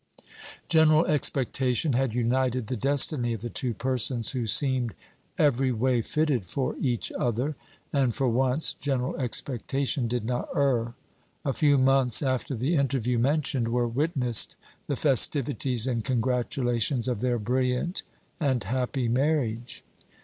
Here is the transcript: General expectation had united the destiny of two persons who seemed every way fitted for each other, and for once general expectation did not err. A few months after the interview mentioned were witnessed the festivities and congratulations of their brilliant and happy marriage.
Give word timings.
General 0.67 1.05
expectation 1.05 1.93
had 1.93 2.15
united 2.15 2.65
the 2.65 2.75
destiny 2.75 3.33
of 3.33 3.53
two 3.53 3.75
persons 3.75 4.31
who 4.31 4.47
seemed 4.47 4.95
every 5.37 5.71
way 5.71 6.01
fitted 6.01 6.47
for 6.47 6.75
each 6.79 7.11
other, 7.19 7.55
and 7.93 8.15
for 8.15 8.27
once 8.27 8.73
general 8.73 9.15
expectation 9.17 10.07
did 10.07 10.25
not 10.25 10.49
err. 10.55 10.95
A 11.45 11.53
few 11.53 11.77
months 11.77 12.23
after 12.23 12.55
the 12.55 12.75
interview 12.77 13.19
mentioned 13.19 13.67
were 13.67 13.87
witnessed 13.87 14.55
the 14.87 14.95
festivities 14.95 15.85
and 15.85 16.03
congratulations 16.03 17.07
of 17.07 17.21
their 17.21 17.37
brilliant 17.37 18.01
and 18.39 18.63
happy 18.63 19.07
marriage. 19.07 19.83